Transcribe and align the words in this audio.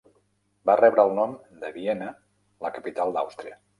Va 0.69 0.75
rebre 0.79 1.03
el 1.09 1.13
nom 1.19 1.35
de 1.65 1.71
Viena, 1.75 2.09
la 2.67 2.73
capital 2.79 3.15
d'Àustria. 3.19 3.55